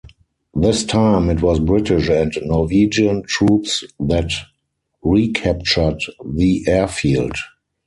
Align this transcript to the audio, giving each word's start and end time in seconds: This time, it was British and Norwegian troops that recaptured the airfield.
This 0.55 0.83
time, 0.83 1.29
it 1.29 1.43
was 1.43 1.59
British 1.59 2.09
and 2.09 2.35
Norwegian 2.47 3.21
troops 3.21 3.83
that 3.99 4.31
recaptured 5.03 6.01
the 6.25 6.65
airfield. 6.67 7.35